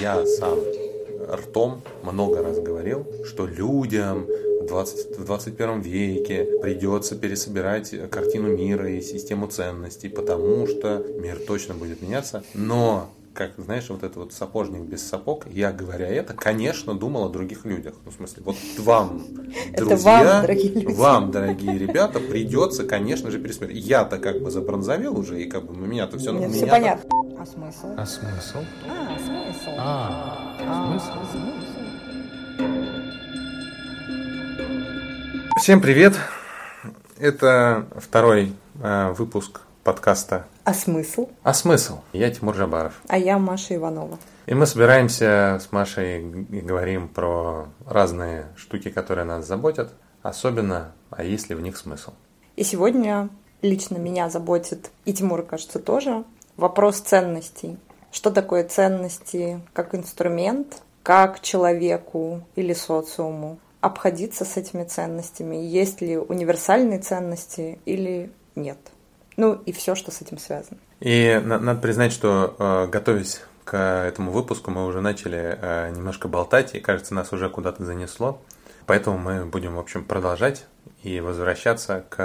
[0.00, 0.58] я сам
[1.30, 4.26] ртом много раз говорил, что людям
[4.62, 11.38] в, 20, в 21 веке придется пересобирать картину мира и систему ценностей, потому что мир
[11.46, 12.42] точно будет меняться.
[12.54, 17.28] Но как, знаешь, вот этот вот сапожник без сапог, я, говоря это, конечно, думал о
[17.28, 17.94] других людях.
[18.04, 19.22] Ну, в смысле, вот вам,
[19.76, 20.92] друзья, вам, дорогие, люди.
[20.92, 23.84] вам, дорогие ребята, придется, конечно же, пересмотреть.
[23.84, 26.32] Я-то как бы забронзовел уже, и как бы у меня-то все...
[26.32, 27.08] Нет, все понятно.
[27.38, 27.86] А смысл?
[27.96, 28.58] А смысл?
[28.86, 29.09] А, смысл.
[29.82, 31.12] А, а смысл?
[35.56, 36.18] Всем привет!
[37.18, 43.00] Это второй э, выпуск подкаста «А смысл?» «А смысл?» Я Тимур Жабаров.
[43.08, 44.18] А я Маша Иванова.
[44.44, 51.24] И мы собираемся с Машей и говорим про разные штуки, которые нас заботят, особенно, а
[51.24, 52.12] есть ли в них смысл.
[52.54, 53.30] И сегодня
[53.62, 56.24] лично меня заботит, и Тимура, кажется, тоже,
[56.58, 57.78] вопрос ценностей.
[58.12, 66.18] Что такое ценности как инструмент, как человеку или социуму обходиться с этими ценностями, есть ли
[66.18, 68.78] универсальные ценности или нет.
[69.36, 70.78] Ну и все, что с этим связано.
[71.00, 76.74] И надо признать, что э, готовясь к этому выпуску, мы уже начали э, немножко болтать,
[76.74, 78.42] и кажется, нас уже куда-то занесло.
[78.86, 80.66] Поэтому мы будем, в общем, продолжать
[81.02, 82.16] и возвращаться к,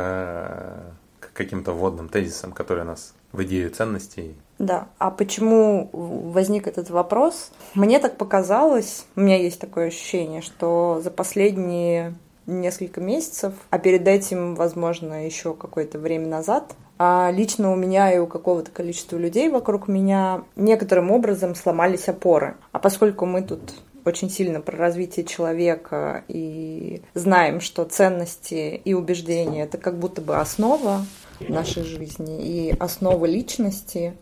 [1.19, 4.87] к каким-то вводным тезисам, которые нас в идею ценностей да.
[4.99, 7.51] А почему возник этот вопрос?
[7.73, 14.07] Мне так показалось, у меня есть такое ощущение, что за последние несколько месяцев, а перед
[14.07, 19.49] этим, возможно, еще какое-то время назад, а лично у меня и у какого-то количества людей
[19.49, 22.55] вокруг меня некоторым образом сломались опоры.
[22.71, 23.73] А поскольку мы тут
[24.05, 30.37] очень сильно про развитие человека и знаем, что ценности и убеждения это как будто бы
[30.37, 31.03] основа
[31.39, 32.41] нашей жизни.
[32.41, 34.15] И основа личности,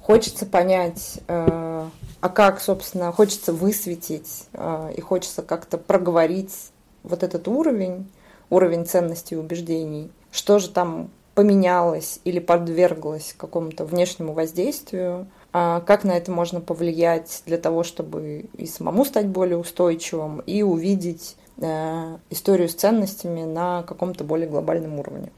[0.00, 1.88] хочется понять, э,
[2.20, 6.54] а как, собственно, хочется высветить э, и хочется как-то проговорить
[7.02, 8.10] вот этот уровень,
[8.50, 16.04] уровень ценностей и убеждений, что же там поменялось или подверглось какому-то внешнему воздействию, а как
[16.04, 22.16] на это можно повлиять для того, чтобы и самому стать более устойчивым, и увидеть э,
[22.30, 25.30] историю с ценностями на каком-то более глобальном уровне.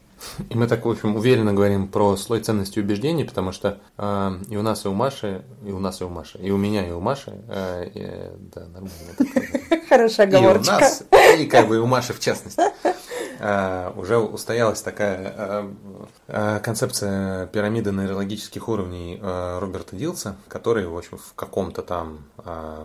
[0.49, 4.31] И мы так, в общем, уверенно говорим про слой ценностей и убеждений, потому что э,
[4.49, 6.87] и у нас, и у Маши, и у нас, и у Маши, и у меня,
[6.87, 8.91] и у Маши, э, э, да, нормально.
[9.89, 10.75] Хорошая оговорочка.
[10.75, 11.05] И у нас,
[11.39, 12.61] и как бы и у Маши в частности.
[13.41, 15.77] Uh, уже устоялась такая uh,
[16.29, 22.21] uh, концепция пирамиды нейрологических уровней Роберта Дилса, который, в общем, в каком-то там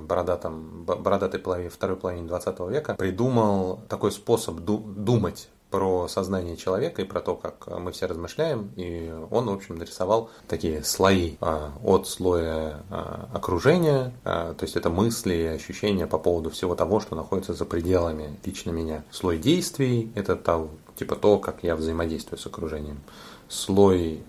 [0.01, 7.05] бородатом, бородатой половине, второй половине 20 века придумал такой способ думать про сознание человека и
[7.05, 8.71] про то, как мы все размышляем.
[8.75, 14.75] И он, в общем, нарисовал такие слои а, от слоя а, окружения, а, то есть
[14.75, 19.03] это мысли и ощущения по поводу всего того, что находится за пределами лично меня.
[19.11, 22.99] Слой действий– это то, типа то, как я взаимодействую с окружением.
[23.47, 24.21] Слой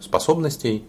[0.00, 0.84] способностей,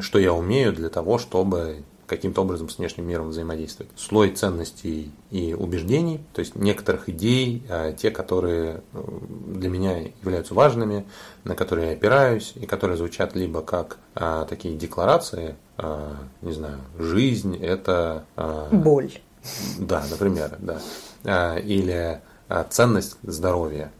[0.00, 1.84] что я умею для того, чтобы
[2.16, 3.92] каким-то образом с внешним миром взаимодействовать.
[3.96, 9.02] Слой ценностей и убеждений, то есть некоторых идей, а, те, которые э,
[9.48, 11.06] для меня являются важными,
[11.44, 16.78] на которые я опираюсь, и которые звучат либо как а, такие декларации, а, не знаю,
[16.98, 18.24] жизнь это...
[18.70, 19.12] Боль.
[19.78, 21.58] Да, например, да.
[21.58, 22.22] Или
[22.70, 23.92] ценность здоровья.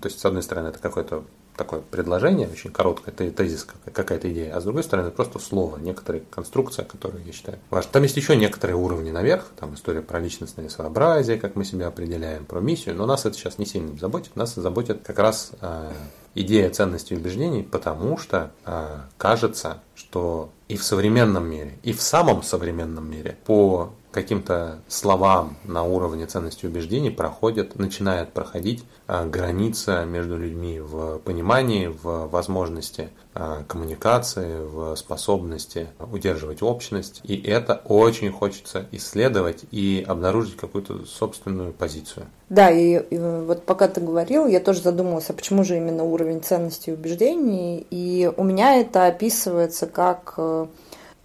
[0.00, 1.24] То есть, с одной стороны, это какой-то
[1.56, 6.84] такое предложение, очень короткое, тезис, какая-то идея, а с другой стороны просто слово, некоторая конструкция,
[6.84, 7.92] которую я считаю важной.
[7.92, 12.44] Там есть еще некоторые уровни наверх, там история про личностное своеобразие, как мы себя определяем,
[12.44, 15.92] про миссию, но нас это сейчас не сильно заботит, нас заботит как раз э,
[16.34, 22.42] идея ценностей убеждений, потому что э, кажется, что и в современном мире, и в самом
[22.42, 30.06] современном мире по каким-то словам на уровне ценностей и убеждений проходит, начинает проходить а, граница
[30.06, 37.20] между людьми в понимании, в возможности а, коммуникации, в способности удерживать общность.
[37.24, 42.24] И это очень хочется исследовать и обнаружить какую-то собственную позицию.
[42.48, 46.40] Да, и, и вот пока ты говорил, я тоже задумалась, а почему же именно уровень
[46.40, 47.86] ценностей и убеждений.
[47.90, 50.66] И у меня это описывается как э,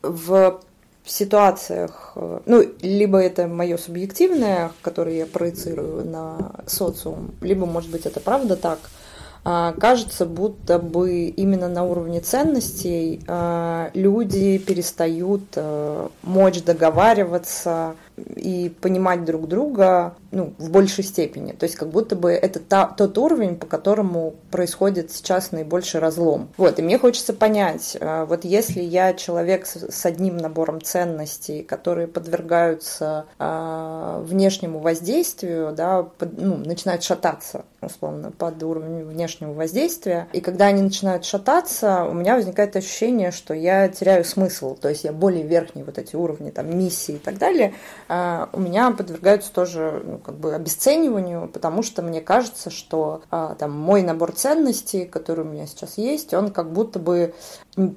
[0.01, 0.59] в
[1.03, 7.89] в ситуациях, э, ну, либо это мое субъективное, которое я проецирую на социум, либо, может
[7.89, 8.79] быть, это правда так,
[9.43, 17.95] а, кажется, будто бы именно на уровне ценностей а, люди перестают э, мочь договариваться
[18.35, 21.51] и понимать друг друга ну, в большей степени.
[21.51, 26.49] То есть как будто бы это та, тот уровень, по которому происходит сейчас наибольший разлом.
[26.57, 31.63] Вот, и мне хочется понять, э, вот если я человек с, с одним набором ценностей,
[31.63, 40.27] которые подвергаются э, внешнему воздействию, да, под, ну, начинают шататься, условно, под уровнем внешнего воздействия,
[40.31, 45.03] и когда они начинают шататься, у меня возникает ощущение, что я теряю смысл, то есть
[45.03, 47.73] я более верхние вот эти уровни, там, миссии и так далее,
[48.07, 53.55] э, у меня подвергаются тоже, ну, как бы обесцениванию, потому что мне кажется, что э,
[53.57, 57.33] там мой набор ценностей, который у меня сейчас есть, он как будто бы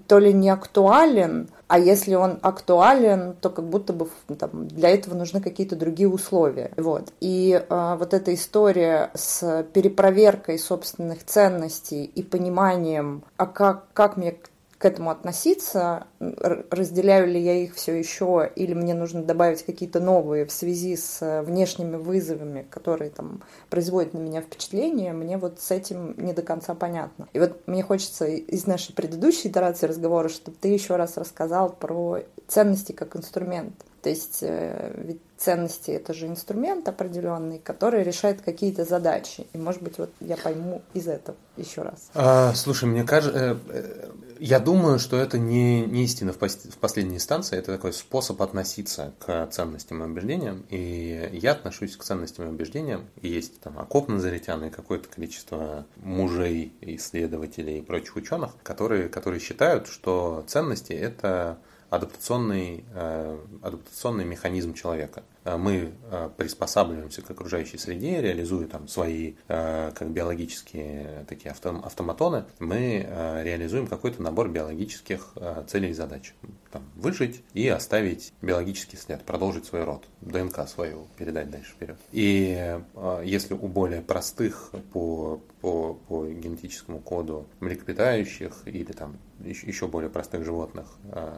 [0.06, 5.14] то ли не актуален, а если он актуален, то как будто бы там, для этого
[5.14, 6.70] нужны какие-то другие условия.
[6.76, 7.12] Вот.
[7.20, 14.36] И э, вот эта история с перепроверкой собственных ценностей и пониманием, а как, как мне
[14.84, 20.44] к этому относиться, разделяю ли я их все еще, или мне нужно добавить какие-то новые
[20.44, 25.70] в связи с э, внешними вызовами, которые там производят на меня впечатление, мне вот с
[25.70, 27.28] этим не до конца понятно.
[27.32, 32.18] И вот мне хочется из нашей предыдущей итерации разговора, чтобы ты еще раз рассказал про
[32.46, 33.86] ценности как инструмент.
[34.02, 39.46] То есть э, ведь ценности это же инструмент определенный, который решает какие-то задачи.
[39.54, 42.10] И может быть вот я пойму из этого еще раз.
[42.14, 44.10] А, слушай, мне кажется, э,
[44.46, 49.14] я думаю, что это не, не истина в, в последней инстанции, это такой способ относиться
[49.18, 50.66] к ценностям и убеждениям.
[50.68, 53.06] И я отношусь к ценностям и убеждениям.
[53.22, 59.40] И есть там окоп назаритян и какое-то количество мужей, исследователей и прочих ученых, которые, которые
[59.40, 61.58] считают, что ценности это
[61.94, 65.22] адаптационный, э, адаптационный механизм человека.
[65.44, 73.06] Э, мы э, приспосабливаемся к окружающей среде, реализуя там свои как биологические такие автоматоны, мы
[73.42, 75.34] реализуем какой-то набор биологических
[75.66, 76.34] целей и задач.
[76.70, 81.96] Там, выжить и оставить биологический след, продолжить свой род, ДНК свою передать дальше вперед.
[82.12, 82.78] И
[83.24, 90.44] если у более простых по, по, по генетическому коду млекопитающих или там еще более простых
[90.44, 90.86] животных,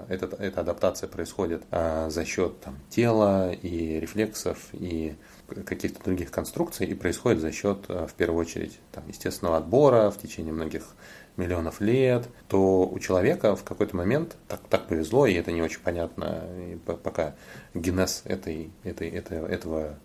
[0.08, 5.16] эта, эта адаптация происходит за счет там, тела и рефлексов и
[5.64, 10.18] каких-то других конструкций и происходит за счет, э, в первую очередь, там, естественного отбора в
[10.18, 10.94] течение многих
[11.36, 15.80] миллионов лет, то у человека в какой-то момент так, так повезло, и это не очень
[15.80, 16.44] понятно,
[17.02, 17.34] пока
[17.74, 19.98] генез этой, этой, этой, этого а,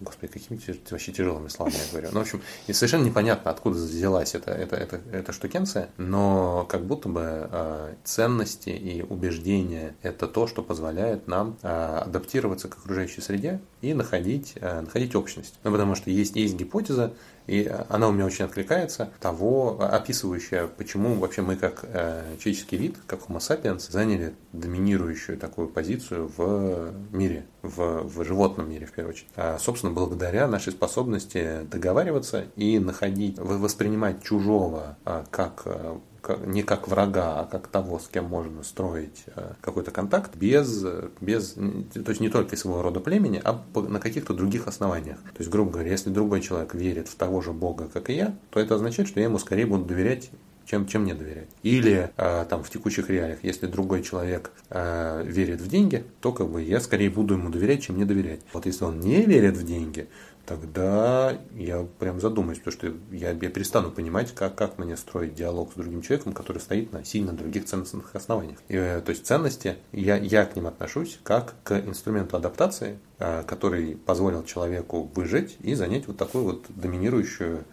[0.00, 0.60] господи, какими
[0.90, 2.08] вообще тяжелыми словами я говорю.
[2.12, 6.84] Ну, в общем, и совершенно непонятно, откуда взялась эта, эта, эта, эта штукенция, но как
[6.84, 13.20] будто бы э, ценности и убеждения– это то, что позволяет нам э, адаптироваться к окружающей
[13.20, 15.58] среде и находить, э, находить общность.
[15.64, 17.14] Ну, потому что есть, есть гипотеза,
[17.46, 22.96] и она у меня очень откликается, того, описывающая, почему вообще мы как э, человеческий вид,
[23.06, 29.14] как Homo sapiens, заняли доминирующую такую позицию в мире, в, в животном мире в первую
[29.14, 29.28] очередь.
[29.36, 36.00] А, собственно, благодаря нашей способности договариваться и находить, воспринимать чужого а, как а,
[36.44, 40.84] не как врага, а как того, с кем можно строить э, какой-то контакт без,
[41.20, 45.18] без, то есть не только своего рода племени, а на каких-то других основаниях.
[45.18, 48.36] То есть, грубо говоря, если другой человек верит в того же Бога, как и я,
[48.50, 50.30] то это означает, что я ему скорее буду доверять
[50.66, 51.48] чем, чем не доверять.
[51.62, 56.48] Или э, там в текущих реалиях, если другой человек э, верит в деньги, то как
[56.48, 58.40] бы я скорее буду ему доверять, чем не доверять.
[58.52, 60.08] Вот если он не верит в деньги,
[60.46, 65.72] тогда я прям задумаюсь, потому что я, я перестану понимать, как, как мне строить диалог
[65.72, 68.58] с другим человеком, который стоит на сильно других ценностных основаниях.
[68.68, 73.42] И, э, то есть ценности, я, я к ним отношусь как к инструменту адаптации, э,
[73.46, 77.64] который позволил человеку выжить и занять вот такую вот доминирующую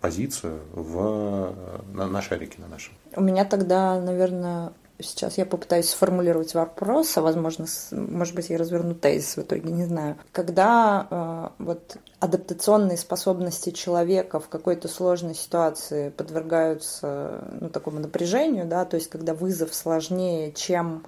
[0.00, 1.54] позицию в,
[1.92, 2.94] на, на шарике на нашем.
[3.14, 8.94] У меня тогда, наверное, Сейчас я попытаюсь сформулировать вопрос, а возможно, может быть, я разверну
[8.94, 10.16] тезис в итоге, не знаю.
[10.32, 18.84] Когда э, вот адаптационные способности человека в какой-то сложной ситуации подвергаются ну, такому напряжению, да,
[18.84, 21.04] то есть когда вызов сложнее, чем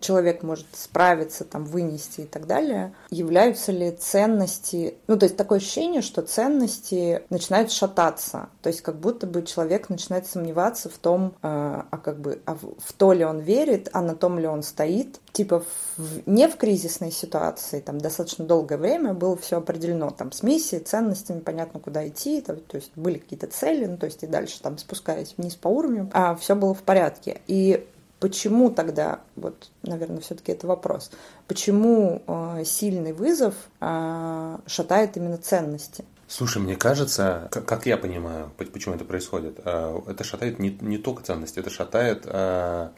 [0.00, 5.58] человек может справиться, там, вынести и так далее, являются ли ценности, ну, то есть такое
[5.58, 11.34] ощущение, что ценности начинают шататься, то есть как будто бы человек начинает сомневаться в том,
[11.42, 14.62] а, а как бы, а в то ли он верит, а на том ли он
[14.62, 15.64] стоит, типа
[15.96, 20.82] в, не в кризисной ситуации, там достаточно долгое время было все определено, там с миссией,
[20.82, 24.60] ценностями, понятно, куда идти, там, то есть были какие-то цели, ну, то есть и дальше
[24.62, 27.40] там спускаясь вниз по уровню, а все было в порядке.
[27.46, 27.86] И
[28.24, 31.10] Почему тогда, вот, наверное, все-таки это вопрос,
[31.46, 36.06] почему э, сильный вызов э, шатает именно ценности?
[36.26, 41.22] Слушай, мне кажется, как, я понимаю, почему это происходит, э, это шатает не, не только
[41.22, 42.88] ценности, это шатает э,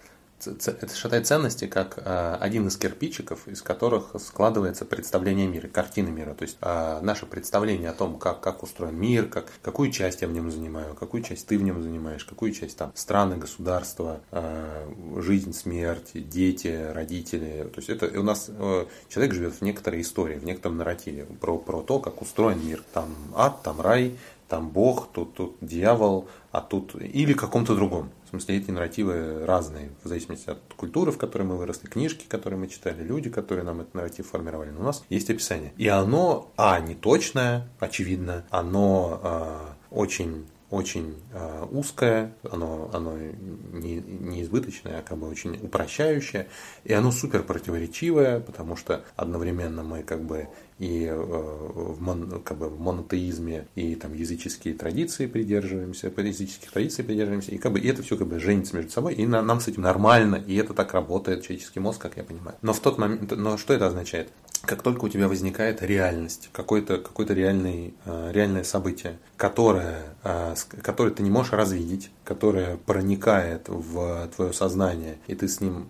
[0.45, 6.35] это считает ценности как э, один из кирпичиков, из которых складывается представление мира, картина мира.
[6.35, 10.29] То есть э, наше представление о том, как, как устроен мир, как, какую часть я
[10.29, 14.93] в нем занимаю, какую часть ты в нем занимаешь, какую часть там страны, государства, э,
[15.19, 17.69] жизнь, смерть, дети, родители.
[17.75, 21.59] То есть это у нас э, человек живет в некоторой истории, в некотором нарративе про,
[21.59, 22.83] про то, как устроен мир.
[22.93, 24.17] Там ад, там рай,
[24.49, 28.11] там Бог, тут, тут дьявол, а тут или каком-то другом.
[28.27, 32.59] В смысле, эти нарративы разные, в зависимости от культуры, в которой мы выросли, книжки, которые
[32.59, 34.71] мы читали, люди, которые нам этот нарратив формировали.
[34.71, 35.73] Но у нас есть описание.
[35.77, 39.59] И оно, а, не точное, очевидно, оно э,
[39.91, 46.49] очень очень э, узкое, оно, оно не, не избыточное, а как бы очень упрощающее,
[46.83, 52.59] и оно супер противоречивое, потому что одновременно мы как бы и э, в, мон, как
[52.59, 57.89] бы в монотеизме, и там языческие традиции придерживаемся, языческих традиций придерживаемся, и как бы и
[57.89, 60.75] это все как бы женится между собой, и на, нам с этим нормально, и это
[60.75, 62.57] так работает человеческий мозг, как я понимаю.
[62.63, 64.29] Но в тот момент, но что это означает?
[64.63, 71.11] Как только у тебя возникает реальность, какое-то какое реальное, э, реальное событие, которое, э, которое
[71.11, 75.89] ты не можешь развидеть, которое проникает в твое сознание, и ты с ним,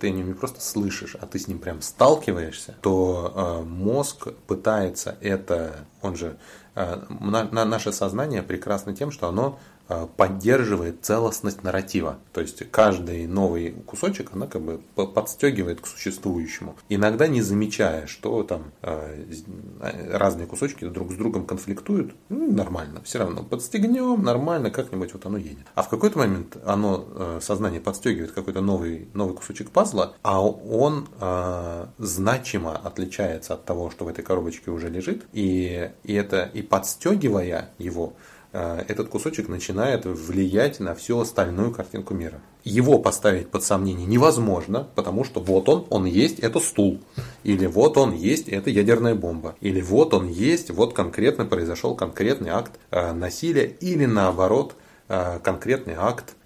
[0.00, 5.16] ты о нем не просто слышишь, а ты с ним прям сталкиваешься, то мозг пытается
[5.20, 6.36] это, он же,
[6.74, 9.58] э, наше сознание прекрасно тем, что оно
[10.16, 12.18] поддерживает целостность нарратива.
[12.32, 16.76] То есть каждый новый кусочек, она как бы подстегивает к существующему.
[16.88, 19.24] Иногда не замечая, что там э,
[20.12, 25.38] разные кусочки друг с другом конфликтуют, ну, нормально, все равно подстегнем, нормально, как-нибудь вот оно
[25.38, 25.66] едет.
[25.74, 31.06] А в какой-то момент оно, сознание подстегивает какой-то новый, новый кусочек пазла, а он
[31.98, 37.70] значимо отличается от того, что в этой коробочке уже лежит, и, и это и подстегивая
[37.78, 42.40] его, э, этот кусочек начинает влиять на всю остальную картинку мира.
[42.64, 47.00] Его поставить под сомнение невозможно, потому что вот он, он есть, это стул.
[47.44, 49.54] Или вот он есть, это ядерная бомба.
[49.60, 53.66] Или вот он есть, вот конкретно произошел конкретный акт э, насилия.
[53.66, 54.74] Или наоборот,
[55.08, 56.34] э, конкретный акт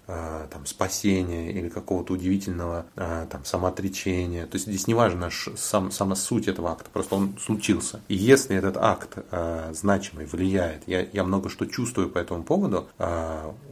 [0.51, 4.45] там, спасения или какого-то удивительного э, там, самоотречения.
[4.45, 8.01] То есть здесь не важно сам, сама суть этого акта, просто он случился.
[8.07, 12.87] И если этот акт э, значимый влияет, я, я много что чувствую по этому поводу,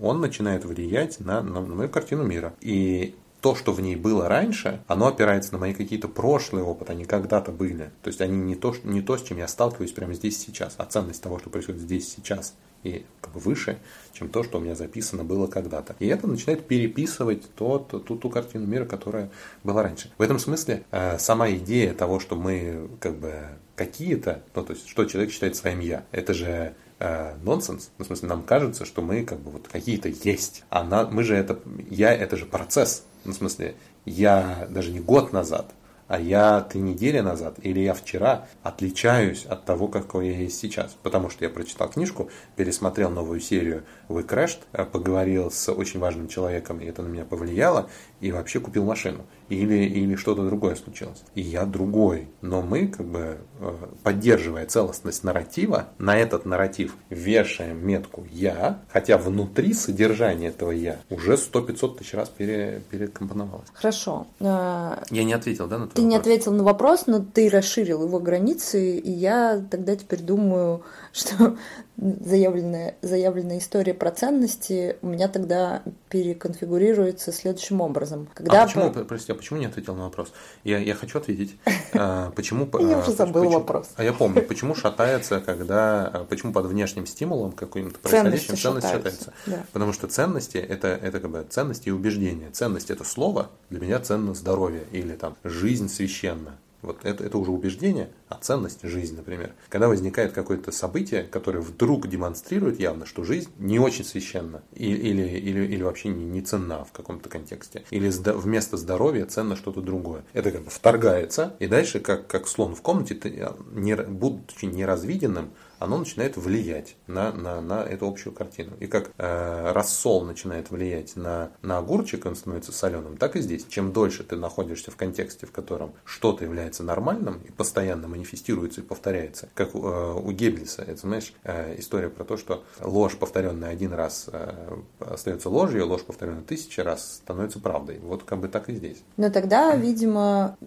[0.02, 2.54] он начинает влиять на, на мою картину мира.
[2.62, 7.06] И то, что в ней было раньше, оно опирается на мои какие-то прошлые опыты, они
[7.06, 7.92] когда-то были.
[8.04, 10.86] То есть они не то, не то, с чем я сталкиваюсь прямо здесь сейчас, а
[10.86, 13.80] ценность того, что происходит здесь сейчас и как бы выше,
[14.14, 15.96] чем то, что у меня записано было когда-то.
[16.00, 19.30] И это начинает переписывать тот, ту, ту картину мира, которая
[19.64, 20.12] была раньше.
[20.18, 23.34] В этом смысле э, сама идея того, что мы как бы
[23.76, 27.92] какие-то, ну то есть что человек считает своим я, это же э, нонсенс.
[27.98, 30.64] Ну, в смысле, нам кажется, что мы как бы вот какие-то есть.
[30.70, 31.60] А на, мы же это,
[31.90, 33.06] я это же процесс.
[33.26, 35.74] Ну, в смысле, я даже не год назад,
[36.10, 40.98] а я три недели назад или я вчера отличаюсь от того, какой я есть сейчас.
[41.04, 46.28] Потому что я прочитал книжку, пересмотрел новую серию «Вы Crashed», э, поговорил с очень важным
[46.28, 47.90] человеком, и это на меня повлияло,
[48.22, 49.26] и вообще купил машину.
[49.50, 51.24] Или, или что-то другое случилось.
[51.36, 52.28] И я другой.
[52.42, 59.18] Но мы, как бы, э, поддерживая целостность нарратива, на этот нарратив вешаем метку «я», хотя
[59.18, 63.68] внутри содержания этого «я» уже сто-пятьсот тысяч раз пере, перекомпоновалось.
[63.74, 64.28] Хорошо.
[64.40, 66.10] А, я не ответил, да, на твой Ты вопрос?
[66.12, 71.58] не ответил на вопрос, но ты расширил его границы, и я тогда теперь думаю, что
[71.98, 78.28] заявленная, заявленная история про ценности у меня тогда переконфигурируется следующим образом.
[78.34, 79.04] Когда а почему, по...
[79.04, 80.32] прости, а почему не ответил на вопрос?
[80.64, 81.58] Я, я хочу ответить.
[81.92, 82.70] А, почему...
[82.80, 83.90] Я уже забыл вопрос.
[83.96, 86.08] А я помню, почему шатается, когда...
[86.08, 89.34] А, почему под внешним стимулом каким-то происходящим ценность шатается?
[89.74, 92.52] Потому что ценности это, это как бы ценности и убеждения.
[92.52, 96.58] Ценность это слово, для меня ценно здоровье или там жизнь священна.
[96.82, 99.54] Вот это, это уже убеждение, а ценность жизни, например.
[99.70, 105.28] Когда возникает какое-то событие, которое вдруг демонстрирует явно, что жизнь не очень священна или, или,
[105.28, 107.84] или, или вообще не, не ценна в каком-то контексте.
[107.92, 110.24] Или вместо здоровья ценно что-то другое.
[110.34, 115.52] Это как бы вторгается, и дальше, как, как слон в комнате, ты, не, будучи неразвиденным,
[115.80, 118.74] оно начинает влиять на, на, на эту общую картину.
[118.80, 123.66] И как э, рассол начинает влиять на, на огурчик, он становится соленым, так и здесь.
[123.68, 128.84] Чем дольше ты находишься в контексте, в котором что-то является нормальным и постоянно манифестируется и
[128.84, 133.94] повторяется, как э, у Геббельса, это, знаешь, э, история про то, что ложь, повторенная один
[133.94, 138.00] раз, э, остается ложью, ложь, повторенная тысячи раз, становится правдой.
[138.00, 139.04] Вот как бы так и здесь.
[139.18, 140.58] Но тогда, видимо,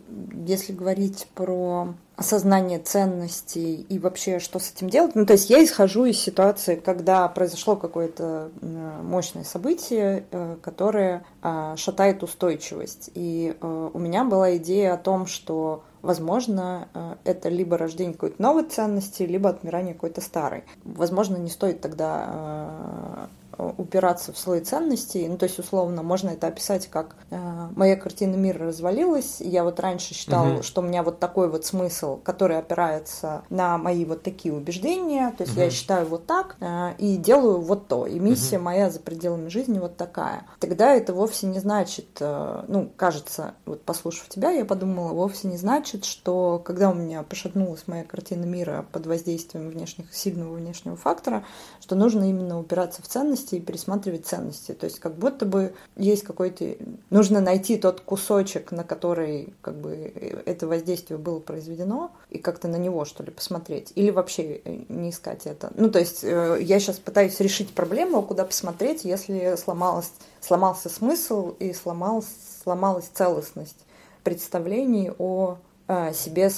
[0.46, 5.14] если говорить про осознание ценностей и вообще что с этим делать.
[5.14, 11.76] Ну, то есть я исхожу из ситуации, когда произошло какое-то мощное событие, э, которое а,
[11.76, 13.10] шатает устойчивость.
[13.14, 18.40] И э, у меня была идея о том, что возможно, э, это либо рождение какой-то
[18.40, 20.64] новой ценности, либо отмирание какой-то старой.
[20.84, 23.28] Возможно, не стоит тогда
[23.76, 25.28] упираться в слой ценностей.
[25.28, 29.36] Ну, то есть, условно, можно это описать как э, моя картина мира развалилась.
[29.40, 30.62] Я вот раньше считала, угу.
[30.62, 35.32] что у меня вот такой вот смысл, который опирается на мои вот такие убеждения.
[35.36, 35.62] То есть, угу.
[35.62, 38.06] я считаю вот так э, и делаю вот то.
[38.06, 38.64] И миссия угу.
[38.64, 40.46] моя за пределами жизни вот такая.
[40.60, 45.56] Тогда это вовсе не значит, э, ну, кажется, вот послушав тебя, я подумала, вовсе не
[45.56, 51.44] значит, что когда у меня пошатнулась моя картина мира под воздействием внешних, сильного внешнего фактора,
[51.80, 54.72] что нужно именно упираться в ценности ценности и пересматривать ценности.
[54.72, 56.76] То есть как будто бы есть какой-то...
[57.10, 60.12] Нужно найти тот кусочек, на который как бы
[60.46, 63.92] это воздействие было произведено, и как-то на него, что ли, посмотреть.
[63.94, 65.70] Или вообще э, не искать это.
[65.76, 71.54] Ну, то есть э, я сейчас пытаюсь решить проблему, куда посмотреть, если сломалась, сломался смысл
[71.60, 72.26] и сломалась,
[72.62, 73.78] сломалась целостность
[74.24, 75.56] представлений о
[75.88, 76.50] э, себе,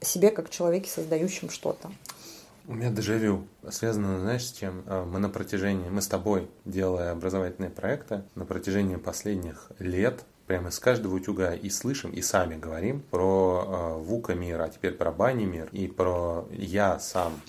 [0.00, 1.90] себе как человеке, создающем что-то.
[2.68, 4.82] У меня дежавю связано, знаешь, с чем?
[4.86, 10.70] А, мы на протяжении, мы с тобой, делая образовательные проекты, на протяжении последних лет прямо
[10.70, 15.12] из каждого утюга и слышим, и сами говорим про э, ВУКа мир, а теперь про
[15.12, 17.40] бани мир, и про я сам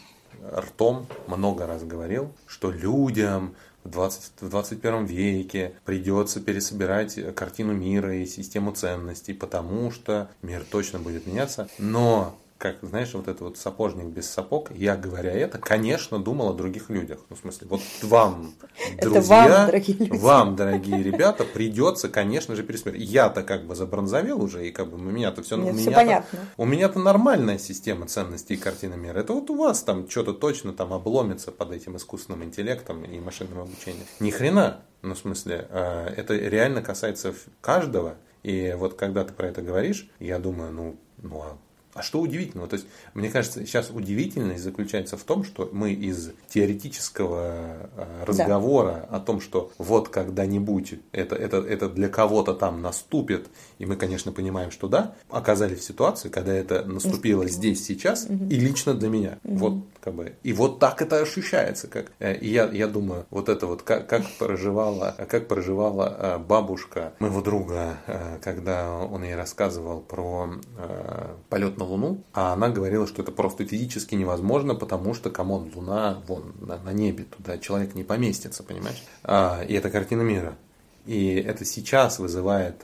[0.55, 8.15] ртом много раз говорил, что людям в, 20, в 21 веке придется пересобирать картину мира
[8.15, 11.69] и систему ценностей, потому что мир точно будет меняться.
[11.79, 16.53] Но как, знаешь, вот этот вот сапожник без сапог, я, говоря это, конечно, думал о
[16.53, 17.19] других людях.
[17.29, 18.53] Ну, в смысле, вот вам,
[19.01, 23.07] друзья, вам, дорогие, вам, дорогие ребята, придется, конечно же, пересмотреть.
[23.07, 26.39] Я-то как бы забронзовел уже, и как бы у меня-то все, Нет, у меня понятно.
[26.57, 29.19] У меня-то нормальная система ценностей и картины мира.
[29.19, 33.59] Это вот у вас там что-то точно там обломится под этим искусственным интеллектом и машинным
[33.59, 34.05] обучением.
[34.19, 34.81] Ни хрена.
[35.03, 38.15] Ну, в смысле, э, это реально касается каждого.
[38.43, 41.57] И вот когда ты про это говоришь, я думаю, ну, ну а
[41.97, 42.69] а что удивительного?
[42.69, 49.07] То есть, мне кажется, сейчас удивительность заключается в том, что мы из теоретического э, разговора
[49.09, 49.17] да.
[49.17, 53.47] о том, что вот когда-нибудь это, это, это для кого-то там наступит,
[53.79, 57.47] и мы, конечно, понимаем, что да, оказались в ситуации, когда это наступило Наступило.
[57.47, 58.45] здесь, сейчас, угу.
[58.45, 59.39] и лично для меня.
[59.43, 59.57] Угу.
[59.57, 60.35] Вот как бы.
[60.43, 61.87] И вот так это ощущается.
[61.87, 66.37] Как, э, и я, я думаю, вот это вот, как, как проживала, как проживала э,
[66.39, 67.97] бабушка моего друга,
[68.41, 70.49] когда он ей рассказывал про
[71.49, 75.71] полет на Луну, а она говорила, что это просто физически невозможно, потому что, come on,
[75.73, 79.03] Луна вон на, на небе, туда человек не поместится, понимаешь?
[79.23, 80.55] А, и это картина мира.
[81.05, 82.83] И это сейчас вызывает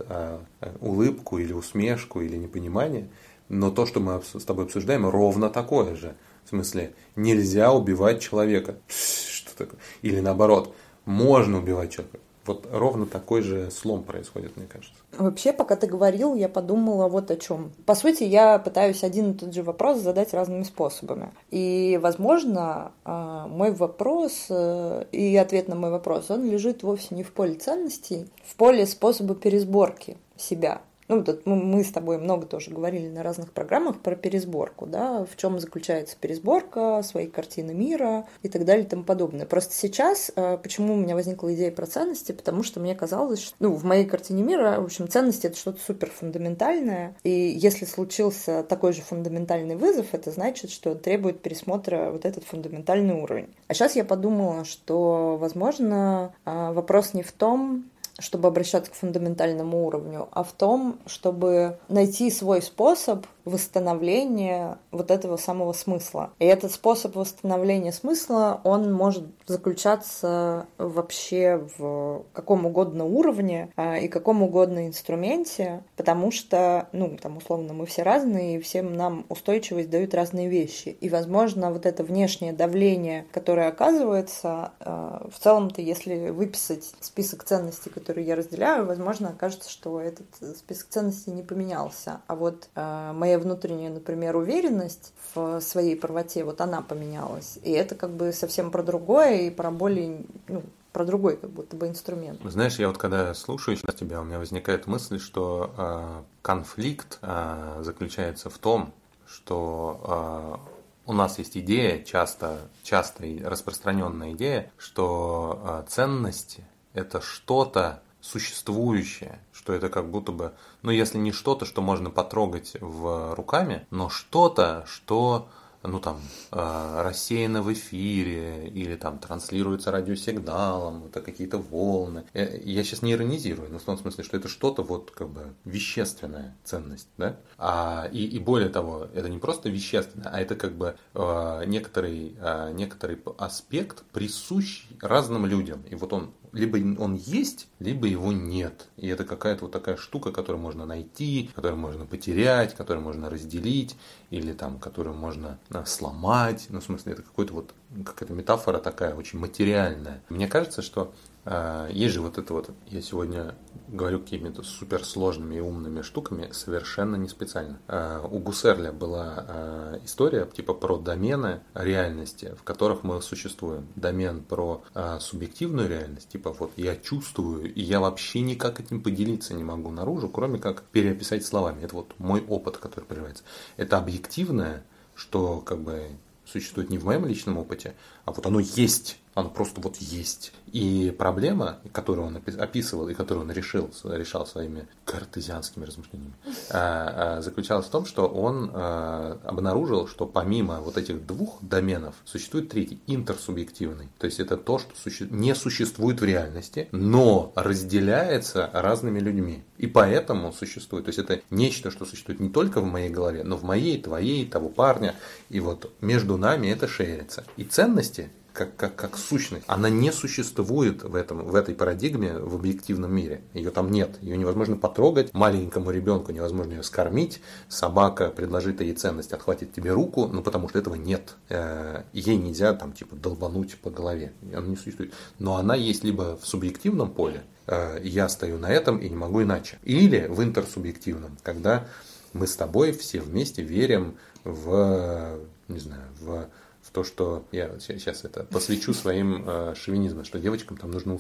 [0.80, 3.10] улыбку или усмешку или непонимание,
[3.50, 6.16] но то, что мы с тобой обсуждаем, ровно такое же.
[6.54, 8.76] Смысле, нельзя убивать человека.
[8.88, 9.80] Что такое?
[10.04, 12.20] Или наоборот, можно убивать человека.
[12.46, 14.94] Вот ровно такой же слом происходит, мне кажется.
[15.18, 17.72] Вообще, пока ты говорил, я подумала вот о чем.
[17.88, 21.32] По сути, я пытаюсь один и тот же вопрос задать разными способами.
[21.50, 27.24] И, возможно, а, мой вопрос э, и ответ на мой вопрос, он лежит вовсе не
[27.24, 30.82] в поле ценностей, в поле способа пересборки себя.
[31.08, 35.36] Ну, тут мы с тобой много тоже говорили на разных программах про пересборку, да, в
[35.36, 39.46] чем заключается пересборка, своей картины мира и так далее и тому подобное.
[39.46, 43.56] Просто сейчас, э, почему у меня возникла идея про ценности, потому что мне казалось, что,
[43.60, 48.64] ну, в моей картине мира, в общем, ценности это что-то супер фундаментальное, и если случился
[48.64, 53.50] такой же фундаментальный вызов, это значит, что требует пересмотра вот этот фундаментальный уровень.
[53.68, 57.86] А сейчас я подумала, что, возможно, э, вопрос не в том,
[58.20, 65.38] чтобы обращаться к фундаментальному уровню, а в том, чтобы найти свой способ восстановления вот этого
[65.38, 66.32] самого смысла.
[66.40, 74.08] И этот способ восстановления смысла, он может заключаться вообще в каком угодно уровне а, и
[74.08, 79.90] каком угодно инструменте, потому что, ну, там, условно, мы все разные, и всем нам устойчивость
[79.90, 80.90] дают разные вещи.
[81.02, 87.90] И, возможно, вот это внешнее давление, которое оказывается, а, в целом-то, если выписать список ценностей,
[87.90, 90.28] которые я разделяю, возможно, окажется, что этот
[90.58, 92.22] список ценностей не поменялся.
[92.28, 97.58] А вот а, моя моя внутренняя, например, уверенность в своей правоте, вот она поменялась.
[97.64, 101.76] И это как бы совсем про другое и про более, ну, про другой как будто
[101.76, 102.40] бы инструмент.
[102.44, 107.82] Знаешь, я вот когда слушаю сейчас тебя, у меня возникает мысль, что э, конфликт э,
[107.82, 108.94] заключается в том,
[109.26, 110.60] что
[111.08, 119.40] э, у нас есть идея, часто, часто распространенная идея, что э, ценности это что-то, существующее,
[119.52, 124.10] что это как будто бы, ну если не что-то, что можно потрогать в руками, но
[124.10, 125.50] что-то, что
[125.84, 126.22] ну там
[126.54, 132.24] э, рассеяно в эфире или там транслируется радиосигналом, это какие-то волны.
[132.32, 135.54] Э, я сейчас не иронизирую, но в том смысле, что это что-то вот как бы
[135.66, 137.36] вещественная ценность, да?
[137.58, 142.38] А, и, и более того, это не просто вещественное, а это как бы э, некоторый,
[142.74, 145.84] некоторый аспект присущий разным людям.
[145.90, 148.88] И вот он либо он есть, либо его нет.
[148.98, 153.96] И это какая-то вот такая штука, которую можно найти, которую можно потерять, которую можно разделить,
[154.34, 156.66] или там, которую можно а, сломать.
[156.70, 160.24] Ну, в смысле, это какой-то вот какая-то метафора такая очень материальная.
[160.30, 161.14] Мне кажется, что
[161.46, 163.56] э, есть же вот это вот, я сегодня
[163.88, 167.80] говорю какими-то суперсложными и умными штуками совершенно не специально.
[167.88, 173.88] Э, у Гусерля была э, история типа про домены реальности, в которых мы существуем.
[173.96, 179.54] Домен про э, субъективную реальность, типа вот я чувствую, и я вообще никак этим поделиться
[179.54, 181.84] не могу наружу, кроме как переописать словами.
[181.84, 183.44] Это вот мой опыт, который проявляется.
[183.78, 184.84] Это объективное,
[185.16, 186.08] что как бы
[186.46, 187.94] существует не в моем личном опыте,
[188.26, 190.54] а вот оно есть, оно просто вот есть.
[190.72, 196.34] И проблема, которую он описывал и которую он решил, решал своими картезианскими размышлениями,
[196.72, 202.16] а, а, заключалась в том, что он а, обнаружил, что помимо вот этих двух доменов
[202.26, 204.10] существует третий, интерсубъективный.
[204.18, 204.94] То есть это то, что
[205.30, 209.64] не существует в реальности, но разделяется разными людьми.
[209.78, 211.06] И поэтому существует.
[211.06, 214.46] То есть это нечто, что существует не только в моей голове, но в моей, твоей,
[214.46, 215.16] того парня.
[215.50, 217.44] И вот между нами это шерится.
[217.58, 222.56] И ценности как, как, как сущность, она не существует в, этом, в этой парадигме в
[222.56, 223.42] объективном мире.
[223.54, 224.18] Ее там нет.
[224.22, 230.28] Ее невозможно потрогать, маленькому ребенку невозможно ее скормить, собака предложит ей ценность, отхватит тебе руку,
[230.28, 231.36] ну потому что этого нет.
[231.50, 234.34] Э, ей нельзя там типа долбануть по голове.
[234.54, 235.14] Она не существует.
[235.40, 239.42] Но она есть либо в субъективном поле, э, я стою на этом и не могу
[239.42, 241.88] иначе, или в интерсубъективном, когда
[242.34, 246.48] мы с тобой все вместе верим в, не знаю, в
[246.92, 251.18] то, что я сейчас это посвящу своим э, шовинизмом, что девочкам там нужно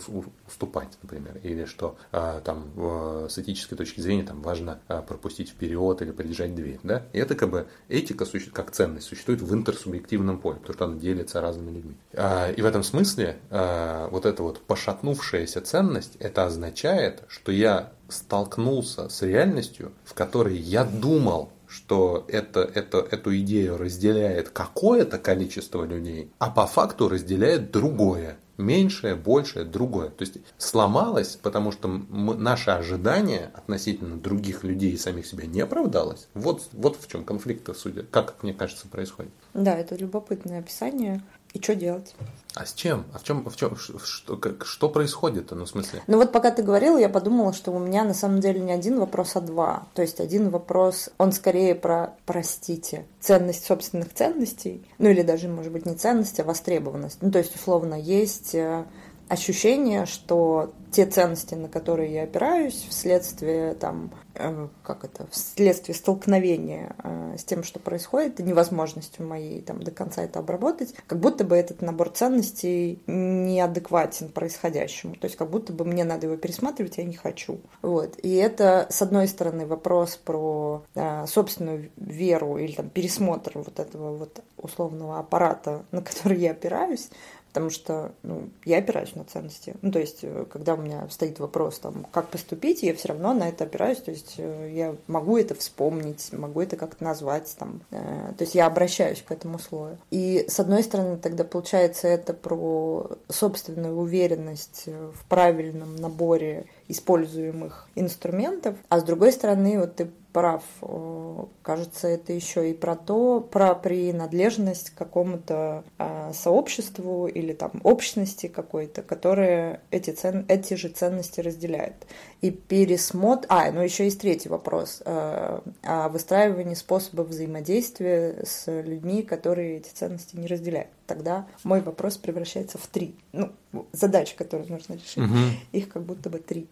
[0.48, 5.50] уступать, например, или что э, там э, с этической точки зрения там важно э, пропустить
[5.50, 7.04] вперед или придержать дверь, да?
[7.14, 11.42] И это как бы этика как ценность существует в интерсубъективном поле, потому что она делится
[11.42, 11.96] разными людьми.
[12.14, 17.92] Э, и в этом смысле э, вот эта вот пошатнувшаяся ценность, это означает, что я
[18.10, 25.84] столкнулся с реальностью, в которой я думал, что это, это, эту идею разделяет какое-то количество
[25.84, 28.38] людей, а по факту разделяет другое.
[28.58, 30.10] Меньшее, большее, другое.
[30.10, 35.62] То есть сломалось, потому что мы, наше ожидание относительно других людей и самих себя не
[35.62, 36.28] оправдалось.
[36.36, 39.32] Вот, вот в чем конфликт, судя, как мне кажется, происходит.
[39.56, 41.24] Да, это любопытное описание.
[41.54, 42.16] И что делать?
[42.56, 43.06] А с чем?
[43.14, 45.52] А в чем, в чем что, как, что происходит?
[45.52, 46.02] Ну, в смысле?
[46.08, 49.00] Ну, вот пока ты говорила, я подумала, что у меня на самом деле не один
[49.00, 49.88] вопрос, а два.
[49.94, 55.72] То есть один вопрос, он скорее про, простите, ценность собственных ценностей, ну или даже, может
[55.72, 57.20] быть, не ценность, а востребованность.
[57.22, 58.86] Ну, то есть, условно, есть э,
[59.30, 66.96] ощущение, что те ценности, на которые я опираюсь, вследствие там, э, как это, вследствие столкновения
[67.04, 71.44] э, с тем, что происходит, и невозможностью моей там до конца это обработать, как будто
[71.44, 75.16] бы этот набор ценностей неадекватен происходящему.
[75.16, 77.60] То есть как будто бы мне надо его пересматривать, я не хочу.
[77.82, 78.18] Вот.
[78.22, 84.16] И это, с одной стороны, вопрос про э, собственную веру или там пересмотр вот этого
[84.16, 87.10] вот условного аппарата, на который я опираюсь,
[87.54, 89.76] потому что ну, я опираюсь на ценности.
[89.84, 93.32] Ну, то есть, э, когда у меня стоит вопрос, там, как поступить, я все равно
[93.36, 97.82] на это опираюсь, то есть, э, я могу это вспомнить, могу это как-то назвать, там,
[97.92, 100.00] э, то есть, я обращаюсь к этому слою.
[100.10, 108.78] И, с одной стороны, тогда получается это про собственную уверенность в правильном наборе используемых инструментов,
[108.90, 110.64] а с другой стороны, вот ты прав.
[110.82, 117.72] Э, кажется, это еще и про то, про принадлежность к какому-то э, сообществу или там
[117.84, 120.46] общности какой-то, которая эти, цен...
[120.50, 122.08] эти же ценности разделяет.
[122.42, 123.46] И пересмотр...
[123.50, 125.02] А, ну еще есть третий вопрос.
[125.06, 130.90] Э, о выстраивании способов взаимодействия с людьми, которые эти ценности не разделяют.
[131.06, 133.16] Тогда мой вопрос превращается в три.
[133.34, 133.52] Ну,
[133.92, 135.18] задачи, которые нужно решить.
[135.18, 135.38] Угу.
[135.74, 136.68] Их как будто бы три.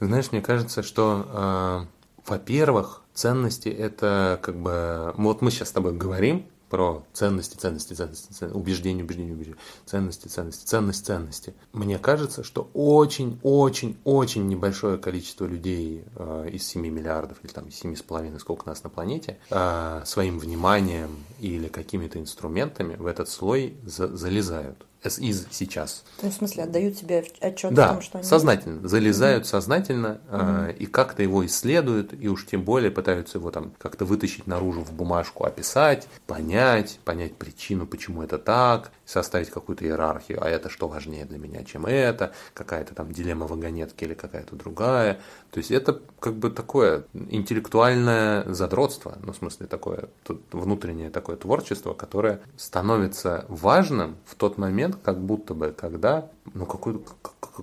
[0.00, 1.88] Знаешь, мне кажется, что
[2.26, 5.14] во-первых, ценности это как бы...
[5.16, 10.26] Вот мы сейчас с тобой говорим про ценности, ценности, ценности, ценности убеждения, убеждения, убеждения, ценности,
[10.26, 11.54] ценности, ценность, ценности.
[11.72, 18.40] Мне кажется, что очень-очень-очень небольшое количество людей э, из 7 миллиардов или там из 7,5,
[18.40, 24.84] сколько нас на планете, э, своим вниманием или какими-то инструментами в этот слой за залезают.
[25.04, 26.04] Is сейчас.
[26.22, 28.26] Ну, в смысле, отдают себе отчет да, о том, что они...
[28.26, 29.48] сознательно, залезают mm-hmm.
[29.48, 30.70] сознательно mm-hmm.
[30.70, 34.82] Э, и как-то его исследуют, и уж тем более пытаются его там как-то вытащить наружу
[34.82, 40.88] в бумажку, описать, понять, понять причину, почему это так, составить какую-то иерархию, а это что
[40.88, 45.20] важнее для меня, чем это, какая-то там дилемма вагонетки или какая-то другая.
[45.50, 50.08] То есть это как бы такое интеллектуальное задротство, ну, в смысле такое
[50.52, 57.00] внутреннее такое творчество, которое становится важным в тот момент, как будто бы, когда ну, какой-то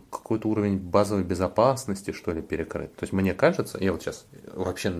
[0.09, 2.95] какой-то уровень базовой безопасности, что ли, перекрыт.
[2.95, 4.93] То есть мне кажется, я вот сейчас вообще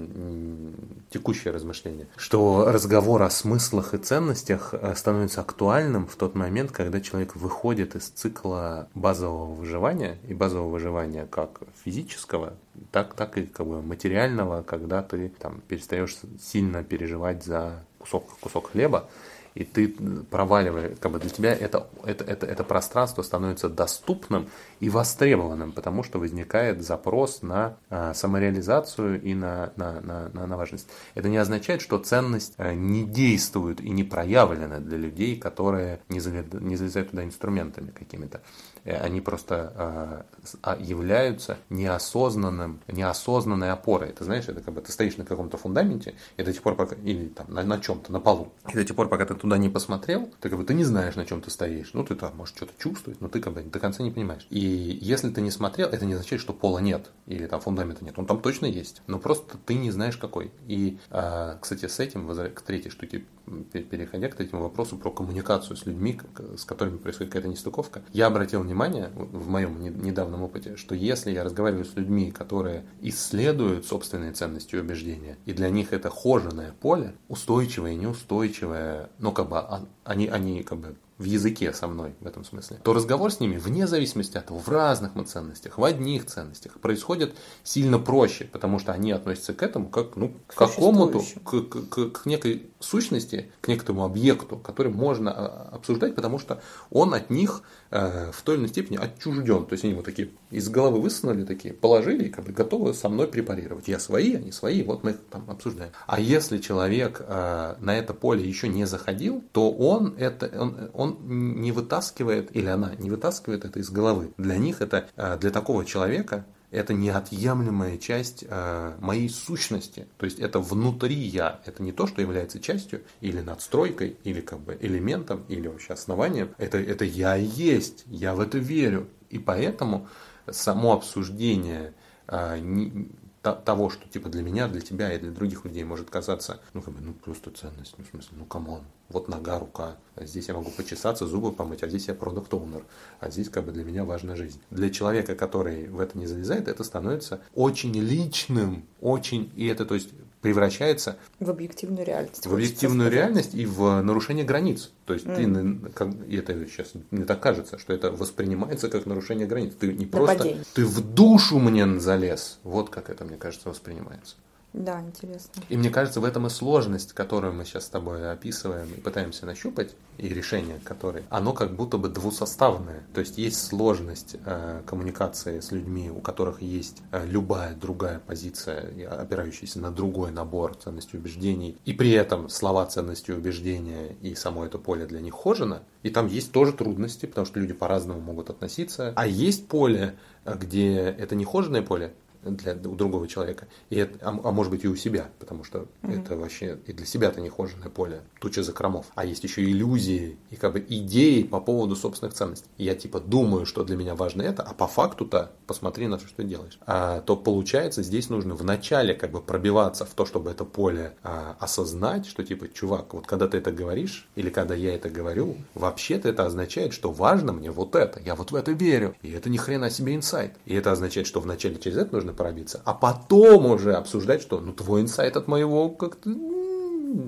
[1.10, 7.00] текущее размышление, что разговор о смыслах и ценностях э, становится актуальным в тот момент, когда
[7.00, 12.54] человек выходит из цикла базового выживания и базового выживания как физического,
[12.92, 18.72] так, так и как бы материального, когда ты там перестаешь сильно переживать за кусок, кусок
[18.72, 19.10] хлеба,
[19.56, 19.90] и ты
[20.30, 26.04] проваливаешь, как бы для тебя это, это, это, это пространство становится доступным и востребованным, потому
[26.04, 30.88] что возникает запрос на а, самореализацию и на, на, на, на, на важность.
[31.16, 36.20] Это не означает, что ценность а, не действует и не проявлена для людей, которые не,
[36.20, 38.42] залез, не залезают туда инструментами какими-то.
[38.84, 40.26] Э, они просто а,
[40.64, 44.12] а, являются неосознанным, неосознанной опорой.
[44.12, 46.96] Ты знаешь, это как бы ты стоишь на каком-то фундаменте, и до тех пор, пока,
[46.96, 49.70] или там на, на чем-то, на полу, и до тех пор, пока ты туда не
[49.70, 51.92] посмотрел, ты как бы ты не знаешь, на чем ты стоишь.
[51.94, 54.48] Ну, ты там, может, что-то чувствуешь, но ты как бы до конца не понимаешь.
[54.50, 58.18] И если ты не смотрел, это не означает, что пола нет, или там фундамента нет.
[58.18, 60.52] Он там точно есть, но просто ты не знаешь, какой.
[60.68, 63.26] И, а, кстати, с этим, к третьей штуке,
[63.72, 66.20] переходя к этому вопросу про коммуникацию с людьми,
[66.58, 71.44] с которыми происходит какая-то нестыковка, я обратил внимание в моем недавнем опыте, что если я
[71.44, 77.14] разговариваю с людьми, которые исследуют собственные ценности и убеждения, и для них это хоженое поле,
[77.28, 82.28] устойчивое, неустойчивое, но как бы а, они, они как бы в языке со мной в
[82.28, 85.84] этом смысле, то разговор с ними, вне зависимости от того, в разных мы ценностях, в
[85.84, 91.22] одних ценностях, происходит сильно проще, потому что они относятся к этому как ну, к какому-то,
[91.44, 97.14] к, к, к некой сущности, к некоторому объекту, который можно а, обсуждать, потому что он
[97.14, 99.66] от них э, в той или иной степени отчужден.
[99.66, 103.10] То есть они вот такие из головы высунули, такие положили и как бы готовы со
[103.10, 103.88] мной препарировать.
[103.88, 105.92] Я свои, они свои, вот мы их там обсуждаем.
[106.08, 111.11] А если человек э, на это поле еще не заходил, то он это он, он
[111.22, 114.34] не вытаскивает, или она не вытаскивает это из головы.
[114.38, 120.08] Для них это, э, для такого человека, это неотъемлемая часть э, моей сущности.
[120.18, 121.60] То есть это внутри я.
[121.66, 126.52] Это не то, что является частью или надстройкой, или как бы элементом, или вообще основанием.
[126.58, 128.06] Это, это я есть.
[128.08, 129.08] Я в это верю.
[129.30, 130.08] И поэтому
[130.50, 131.94] само обсуждение
[132.32, 133.10] не,
[133.42, 136.94] того, что типа для меня, для тебя и для других людей может казаться, ну как
[136.94, 140.48] бы, ну просто ценность, ну в смысле, ну come on, вот нога, рука, а здесь
[140.48, 142.84] я могу почесаться, зубы помыть, а здесь я product owner
[143.20, 144.62] а здесь как бы для меня важна жизнь.
[144.70, 149.96] Для человека, который в это не залезает, это становится очень личным, очень, и это то
[149.96, 150.10] есть
[150.42, 152.46] превращается в объективную реальность.
[152.46, 154.92] В объективную реальность и в нарушение границ.
[155.06, 155.36] То есть mm.
[155.84, 159.74] ты, как, это сейчас мне так кажется, что это воспринимается как нарушение границ.
[159.80, 160.56] Ты не Нападение.
[160.56, 162.60] просто, ты в душу мне залез.
[162.64, 164.36] Вот как это, мне кажется, воспринимается.
[164.74, 165.62] Да, интересно.
[165.68, 169.46] И мне кажется, в этом и сложность, которую мы сейчас с тобой описываем и пытаемся
[169.46, 173.04] нащупать, и решение которое, оно как будто бы двусоставное.
[173.14, 179.10] То есть есть сложность э, коммуникации с людьми, у которых есть э, любая другая позиция,
[179.20, 184.78] опирающаяся на другой набор ценностей убеждений, и при этом слова ценности убеждения и само это
[184.78, 185.84] поле для них хожено.
[186.04, 189.12] И там есть тоже трудности, потому что люди по-разному могут относиться.
[189.18, 194.18] А есть поле, э, где это не хоженое поле, для у другого человека, и это,
[194.22, 196.20] а, а может быть и у себя, потому что mm-hmm.
[196.20, 199.08] это вообще и для себя это нехоженное поле, туча закромов.
[199.16, 202.68] А есть еще иллюзии и как бы идеи по поводу собственных ценностей.
[202.78, 206.28] И я типа думаю, что для меня важно это, а по факту-то посмотри на то,
[206.28, 206.80] что ты делаешь.
[206.86, 211.56] А, то получается здесь нужно вначале как бы пробиваться в то, чтобы это поле а,
[211.60, 216.30] осознать, что типа, чувак, вот когда ты это говоришь, или когда я это говорю, вообще-то
[216.30, 219.58] это означает, что важно мне вот это, я вот в это верю, и это ни
[219.58, 220.56] хрена себе инсайт.
[220.66, 224.74] И это означает, что вначале через это нужно пробиться, а потом уже обсуждать, что ну
[224.74, 226.30] твой инсайт от моего как-то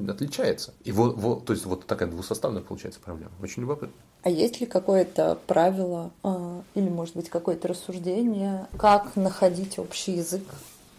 [0.08, 0.74] отличается.
[0.84, 3.32] И вот, вот, то есть вот такая двусоставная получается проблема.
[3.42, 3.96] Очень любопытно.
[4.24, 10.44] А есть ли какое-то правило а, или, может быть, какое-то рассуждение, как находить общий язык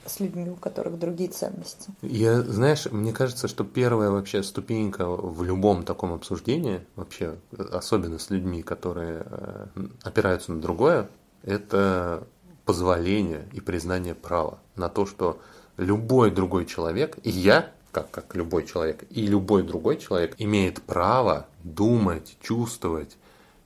[0.06, 1.90] с людьми, у которых другие ценности?
[2.02, 8.30] Я, знаешь, мне кажется, что первая вообще ступенька в любом таком обсуждении, вообще, особенно с
[8.30, 9.66] людьми, которые э,
[10.02, 11.08] опираются на другое,
[11.42, 12.26] это
[12.64, 15.40] позволение и признание права на то, что
[15.76, 21.46] любой другой человек, и я, как, как любой человек, и любой другой человек имеет право
[21.62, 23.16] думать, чувствовать,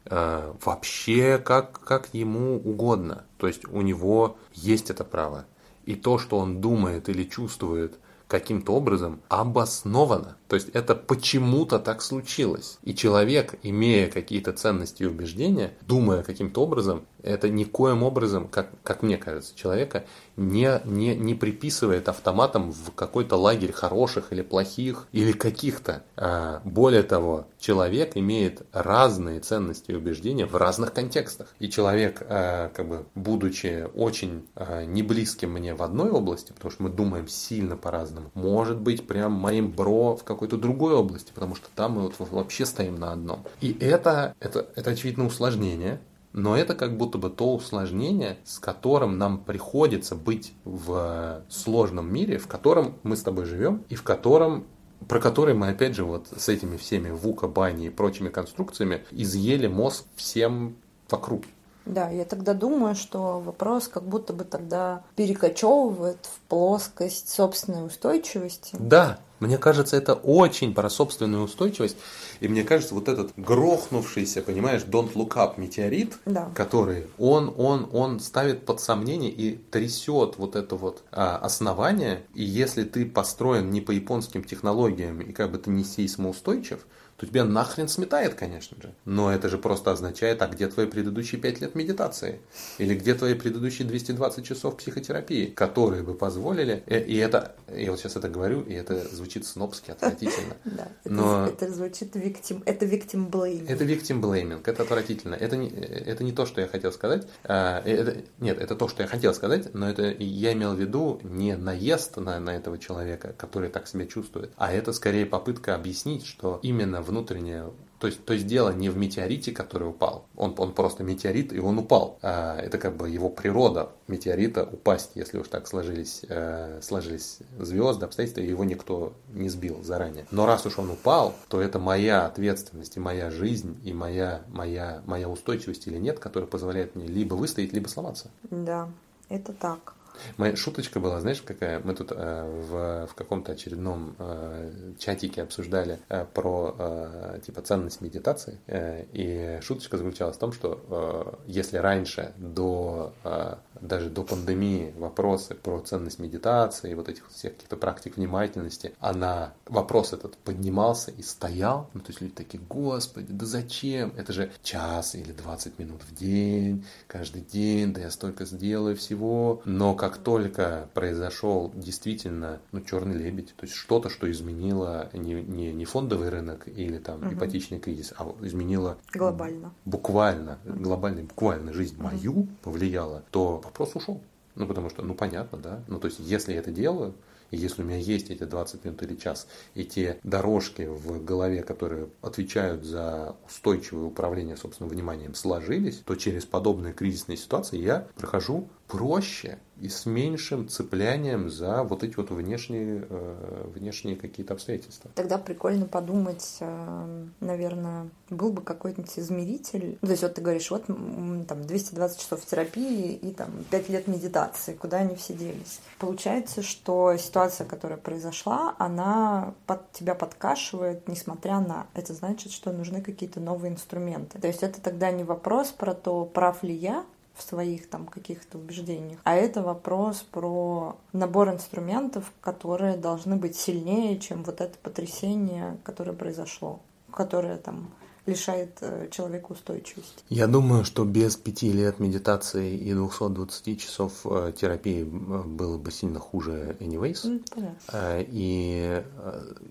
[0.06, 3.24] э, вообще как, как ему угодно.
[3.38, 5.44] То есть у него есть это право.
[5.84, 7.94] И то, что он думает или чувствует
[8.26, 10.36] каким-то образом, обосновано.
[10.48, 12.78] То есть это почему-то так случилось.
[12.82, 19.02] И человек, имея какие-то ценности и убеждения, думая каким-то образом, это никоим образом, как, как
[19.02, 20.06] мне кажется, человека
[20.36, 26.02] не, не, не приписывает автоматом в какой-то лагерь хороших или плохих, или каких-то.
[26.16, 31.54] А, более того, человек имеет разные ценности и убеждения в разных контекстах.
[31.58, 36.84] И человек, а, как бы, будучи очень а, неблизким мне в одной области, потому что
[36.84, 41.56] мы думаем сильно по-разному, может быть прям моим бро в каком какой-то другой области, потому
[41.56, 43.44] что там мы вот вообще стоим на одном.
[43.60, 46.00] И это, это, это очевидно усложнение,
[46.32, 52.38] но это как будто бы то усложнение, с которым нам приходится быть в сложном мире,
[52.38, 54.66] в котором мы с тобой живем, и в котором
[55.08, 59.66] про который мы, опять же, вот с этими всеми ВУКа, Бани и прочими конструкциями изъели
[59.66, 60.76] мозг всем
[61.08, 61.44] вокруг.
[61.88, 68.76] Да, я тогда думаю, что вопрос как будто бы тогда перекочевывает в плоскость собственной устойчивости.
[68.78, 71.96] Да, мне кажется, это очень про собственную устойчивость.
[72.40, 76.50] И мне кажется, вот этот грохнувшийся, понимаешь, Don't Look Up метеорит, да.
[76.54, 82.24] который он, он, он ставит под сомнение и трясет вот это вот а, основание.
[82.34, 86.84] И если ты построен не по японским технологиям и как бы ты не сейсмоустойчив,
[87.18, 88.94] то тебя нахрен сметает, конечно же.
[89.04, 92.40] Но это же просто означает, а где твои предыдущие 5 лет медитации?
[92.78, 96.84] Или где твои предыдущие 220 часов психотерапии, которые бы позволили...
[96.86, 100.54] Э, и это, я вот сейчас это говорю, и это звучит снобски, отвратительно.
[100.78, 101.46] Да, Но...
[101.46, 103.66] это звучит victim, это victim blaming.
[103.68, 105.34] Это victim blaming, это отвратительно.
[105.34, 107.26] Это не, это не то, что я хотел сказать.
[107.42, 111.20] А, это, нет, это то, что я хотел сказать, но это я имел в виду
[111.24, 116.24] не наезд на, на этого человека, который так себя чувствует, а это скорее попытка объяснить,
[116.26, 120.26] что именно внутреннее то есть, то есть дело не в метеорите, который упал.
[120.36, 122.18] Он, он просто метеорит, и он упал.
[122.22, 128.06] А, это как бы его природа метеорита упасть, если уж так сложились, э, сложились звезды,
[128.06, 130.26] обстоятельства, и его никто не сбил заранее.
[130.30, 135.02] Но раз уж он упал, то это моя ответственность, и моя жизнь, и моя, моя,
[135.06, 138.30] моя устойчивость или нет, которая позволяет мне либо выстоять, либо сломаться.
[138.48, 138.88] Да,
[139.28, 139.94] это так.
[140.36, 141.80] Моя шуточка была, знаешь, какая?
[141.80, 148.00] Мы тут э, в, в каком-то очередном э, чатике обсуждали э, про э, типа ценность
[148.00, 154.24] медитации, э, и шуточка заключалась в том, что э, если раньше до э, даже до
[154.24, 161.10] пандемии вопросы про ценность медитации, вот этих всех каких-то практик внимательности, она вопрос этот поднимался
[161.10, 164.12] и стоял, ну то есть люди такие, господи, да зачем?
[164.16, 169.62] Это же час или 20 минут в день, каждый день, да я столько сделаю всего,
[169.64, 175.34] но как как только произошел действительно ну, черный лебедь, то есть что-то, что изменило не,
[175.34, 177.34] не, не фондовый рынок или там угу.
[177.34, 182.04] ипотечный кризис, а изменило глобально, буквально, глобально, буквально жизнь угу.
[182.04, 184.22] мою повлияло, то вопрос ушел.
[184.54, 185.84] Ну, потому что, ну, понятно, да.
[185.88, 187.14] Ну, то есть, если я это делаю,
[187.50, 191.62] и если у меня есть эти 20 минут или час, и те дорожки в голове,
[191.62, 198.68] которые отвечают за устойчивое управление собственным вниманием, сложились, то через подобные кризисные ситуации я прохожу
[198.88, 205.10] проще и с меньшим цеплянием за вот эти вот внешние, э, внешние какие-то обстоятельства.
[205.14, 209.98] Тогда прикольно подумать, э, наверное, был бы какой-нибудь измеритель.
[210.00, 214.74] То есть вот ты говоришь, вот там 220 часов терапии и там 5 лет медитации,
[214.74, 215.80] куда они все делись.
[215.98, 221.86] Получается, что ситуация, которая произошла, она под тебя подкашивает, несмотря на...
[221.94, 224.40] Это значит, что нужны какие-то новые инструменты.
[224.40, 227.04] То есть это тогда не вопрос про то, прав ли я,
[227.38, 229.20] в своих там каких-то убеждениях.
[229.24, 236.12] А это вопрос про набор инструментов, которые должны быть сильнее, чем вот это потрясение, которое
[236.12, 236.80] произошло,
[237.12, 237.90] которое там
[238.28, 240.22] лишает э, человека устойчивости.
[240.28, 246.20] Я думаю, что без пяти лет медитации и 220 часов э, терапии было бы сильно
[246.20, 247.24] хуже anyways.
[247.24, 249.02] Mm, и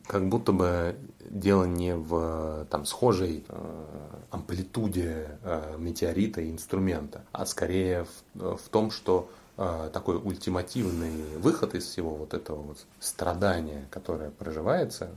[0.07, 0.95] как будто бы
[1.29, 3.45] дело не в там схожей
[4.31, 5.37] амплитуде
[5.77, 12.33] метеорита и инструмента, а скорее в, в том, что такой ультимативный выход из всего вот
[12.33, 15.09] этого вот страдания, которое проживается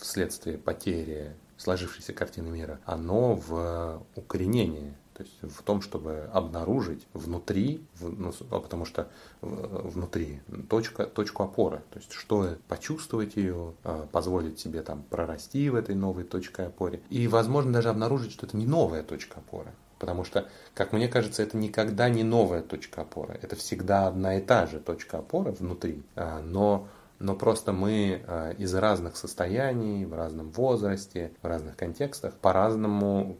[0.00, 7.86] вследствие потери сложившейся картины мира, оно в укоренении, то есть в том, чтобы обнаружить внутри,
[8.00, 9.08] ну, а потому что
[9.40, 15.76] внутри точка, точку опоры, то есть что почувствовать ее, а, позволить себе там прорасти в
[15.76, 20.24] этой новой точке опоры и, возможно, даже обнаружить, что это не новая точка опоры, Потому
[20.24, 23.38] что, как мне кажется, это никогда не новая точка опоры.
[23.40, 26.02] Это всегда одна и та же точка опоры внутри.
[26.42, 26.88] Но
[27.24, 33.38] но просто мы э, из разных состояний, в разном возрасте, в разных контекстах по-разному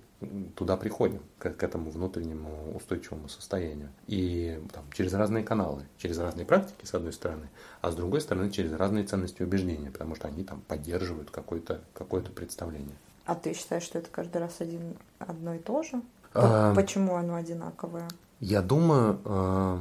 [0.56, 3.90] туда приходим, к, к этому внутреннему устойчивому состоянию.
[4.06, 7.50] И там, через разные каналы, через разные практики, с одной стороны,
[7.82, 11.82] а с другой стороны, через разные ценности и убеждения, потому что они там поддерживают какое-то
[11.92, 12.96] какое представление.
[13.26, 16.00] А ты считаешь, что это каждый раз один, одно и то же?
[16.32, 18.08] А, Почему оно одинаковое?
[18.40, 19.78] Я думаю, э,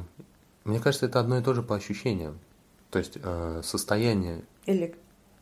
[0.64, 2.38] мне кажется, это одно и то же по ощущениям.
[2.94, 4.44] То есть э, состояние...
[4.66, 4.94] Или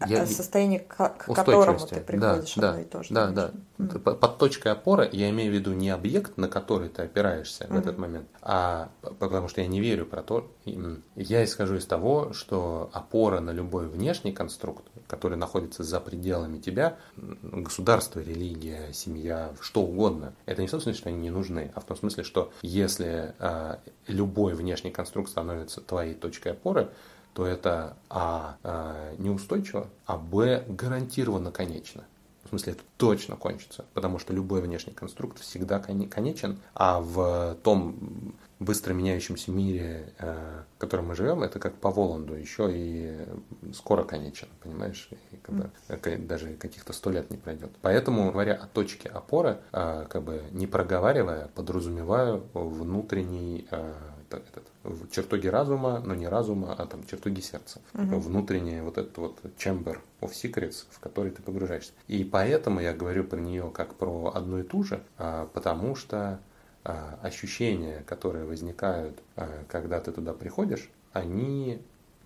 [0.09, 3.15] я, состояние, к, к которому ты приходишь да, одно и то же.
[3.15, 3.51] Да, да.
[3.79, 4.17] Mm.
[4.17, 7.75] Под точкой опоры я имею в виду не объект, на который ты опираешься mm-hmm.
[7.75, 12.33] в этот момент, а потому что я не верю про то, я исхожу из того,
[12.33, 19.83] что опора на любой внешний конструкт, который находится за пределами тебя, государство, религия, семья, что
[19.83, 22.51] угодно, это не в том смысле, что они не нужны, а в том смысле, что
[22.63, 26.89] если а, любой внешний конструкт становится твоей точкой опоры,
[27.35, 32.05] то это а, а неустойчиво, а б гарантированно конечно.
[32.45, 38.35] В смысле, это точно кончится, потому что любой внешний конструкт всегда конечен, а в том
[38.63, 43.27] быстро меняющемся мире, э, в котором мы живем, это как по Воланду, еще и
[43.75, 45.09] скоро конечен, понимаешь?
[45.31, 45.71] И как бы,
[46.19, 47.71] даже каких-то сто лет не пройдет.
[47.83, 53.95] Поэтому, говоря о точке опоры, э, как бы не проговаривая, подразумеваю внутренний э,
[54.39, 57.81] этот, в чертоге разума, но не разума, а там чертоги сердца.
[57.95, 58.19] Угу.
[58.19, 61.93] Внутренний вот этот вот chamber of secrets, в который ты погружаешься.
[62.09, 66.41] И поэтому я говорю про нее как про одну и ту же, а, потому что
[66.85, 71.81] а, ощущения, которые возникают, а, когда ты туда приходишь, они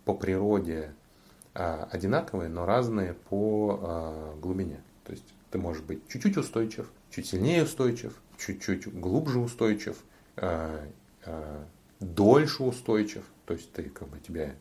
[0.05, 0.93] по природе
[1.53, 4.83] одинаковые, но разные по глубине.
[5.05, 9.97] То есть ты можешь быть чуть-чуть устойчив, чуть сильнее устойчив, чуть-чуть глубже устойчив,
[12.01, 14.55] дольше устойчив, то есть ты как бы тебя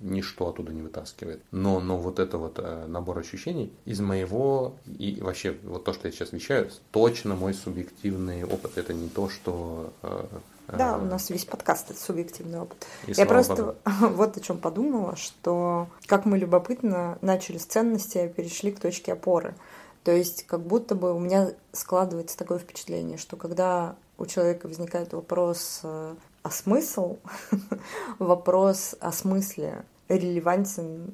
[0.00, 1.42] ничто оттуда не вытаскивает.
[1.50, 6.08] Но, но вот это вот э, набор ощущений из моего и вообще вот то, что
[6.08, 8.76] я сейчас вещаю, точно мой субъективный опыт.
[8.76, 10.26] Это не то, что э,
[10.68, 12.86] да, у нас весь подкаст это субъективный опыт.
[13.06, 13.76] И Я просто Богу.
[14.16, 19.12] вот о чем подумала, что как мы любопытно начали с ценности, а перешли к точке
[19.12, 19.54] опоры.
[20.02, 25.12] То есть как будто бы у меня складывается такое впечатление, что когда у человека возникает
[25.12, 26.14] вопрос э,
[26.46, 27.16] а смысл,
[28.20, 31.10] вопрос о смысле, релевантен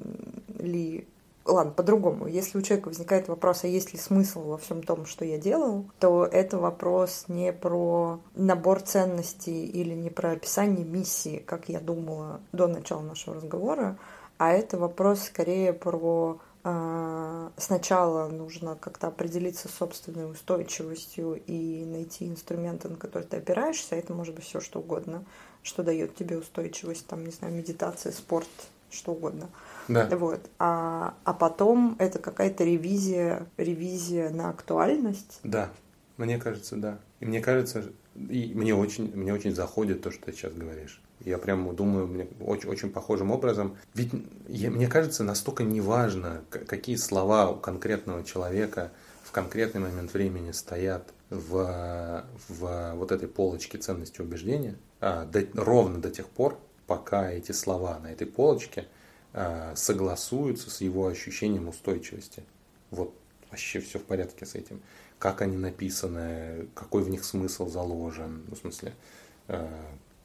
[0.59, 1.07] ли
[1.45, 2.27] Ладно, по-другому.
[2.27, 5.83] Если у человека возникает вопрос, а есть ли смысл во всем том, что я делал,
[5.99, 12.39] то это вопрос не про набор ценностей или не про описание миссии, как я думала
[12.53, 13.97] до начала нашего разговора,
[14.37, 22.87] а это вопрос скорее про сначала нужно как-то определиться с собственной устойчивостью и найти инструменты,
[22.87, 23.95] на которые ты опираешься.
[23.95, 25.25] Это может быть все что угодно,
[25.61, 28.47] что дает тебе устойчивость, там, не знаю, медитация, спорт,
[28.89, 29.49] что угодно.
[29.87, 30.07] Да.
[30.15, 30.39] Вот.
[30.59, 35.39] А, а потом это какая-то ревизия, ревизия на актуальность.
[35.43, 35.69] Да,
[36.17, 36.99] мне кажется, да.
[37.19, 41.01] И мне кажется, и мне очень, мне очень заходит то, что ты сейчас говоришь.
[41.25, 43.77] Я прямо думаю, мне очень, очень похожим образом.
[43.93, 44.11] Ведь
[44.47, 48.91] я, мне кажется, настолько неважно, какие слова у конкретного человека
[49.23, 55.99] в конкретный момент времени стоят в, в вот этой полочке ценности убеждения, а, до, ровно
[55.99, 58.87] до тех пор, пока эти слова на этой полочке
[59.31, 62.43] а, согласуются с его ощущением устойчивости.
[62.91, 63.15] Вот
[63.49, 64.81] вообще все в порядке с этим.
[65.19, 68.93] Как они написаны, какой в них смысл заложен, в смысле,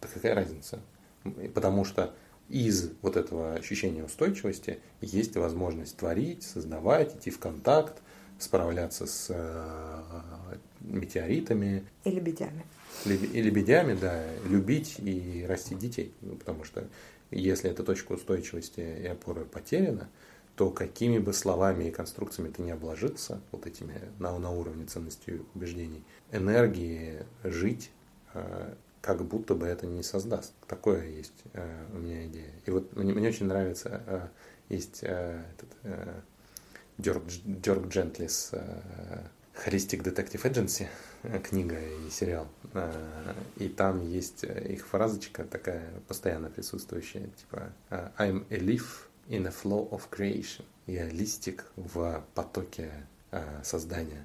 [0.01, 0.81] да какая разница?
[1.55, 2.15] Потому что
[2.49, 8.01] из вот этого ощущения устойчивости есть возможность творить, создавать, идти в контакт,
[8.39, 10.03] справляться с э,
[10.81, 11.85] метеоритами.
[12.05, 12.65] И лебедями.
[13.05, 16.15] И лебедями, да, любить и расти детей.
[16.23, 16.89] Ну, потому что
[17.31, 20.09] если эта точка устойчивости и опоры потеряна,
[20.57, 25.43] то какими бы словами и конструкциями ты не обложился, вот этими на, на уровне ценностей
[25.55, 27.91] убеждений, энергии жить
[28.35, 30.53] э, как будто бы это не создаст.
[30.67, 32.53] Такое есть э, у меня идея.
[32.67, 34.29] И вот мне, мне очень нравится, э,
[34.69, 36.21] есть э, этот э,
[36.99, 39.21] Дёрк, Дёрк Джентлис э,
[39.65, 40.87] Holistic Detective Agency,
[41.43, 42.49] книга и сериал.
[42.75, 47.73] Э, и там есть э, их фразочка такая постоянно присутствующая, типа
[48.19, 50.65] I'm a leaf in a flow of creation.
[50.87, 52.91] Я листик в потоке
[53.31, 54.25] э, создания.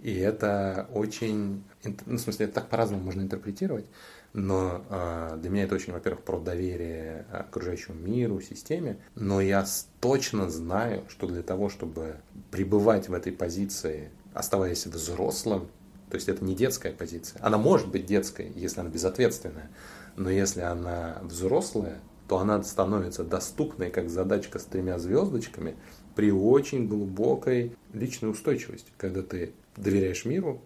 [0.00, 1.64] И это очень,
[2.06, 3.86] ну, в смысле, это так по-разному можно интерпретировать,
[4.32, 9.66] но э, для меня это очень, во-первых, про доверие окружающему миру, системе, но я
[10.00, 12.16] точно знаю, что для того, чтобы
[12.50, 15.68] пребывать в этой позиции, оставаясь взрослым,
[16.10, 19.70] то есть это не детская позиция, она может быть детской, если она безответственная,
[20.16, 25.76] но если она взрослая, то она становится доступной как задачка с тремя звездочками
[26.18, 30.60] при очень глубокой личной устойчивости, когда ты доверяешь миру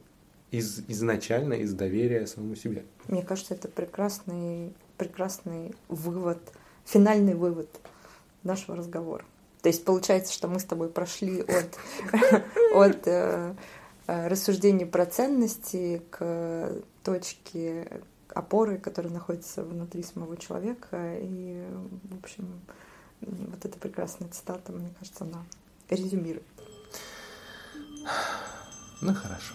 [0.51, 2.85] из, изначально из доверия самому себе.
[3.07, 6.39] Мне кажется, это прекрасный, прекрасный вывод,
[6.87, 7.69] финальный вывод
[8.43, 9.27] нашего разговора.
[9.61, 11.79] То есть получается, что мы с тобой прошли от,
[12.75, 13.55] от э,
[14.07, 16.73] э, рассуждений про ценности к
[17.03, 18.01] точке
[18.31, 21.19] опоры, которая находится внутри самого человека.
[21.21, 21.63] И,
[22.05, 22.63] в общем,
[23.27, 25.45] вот эта прекрасная цитата, мне кажется, она
[25.89, 26.47] резюмирует.
[29.01, 29.55] Ну хорошо.